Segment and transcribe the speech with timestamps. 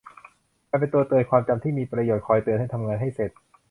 [0.69, 3.31] มันเป็นตัวเตือนความจำที่มีประโยชน์ คอยเตือนให้ทำงานให้เสร็จ